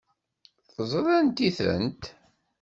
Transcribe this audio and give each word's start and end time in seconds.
Teẓriḍ 0.73 1.07
anti-tent? 1.19 2.03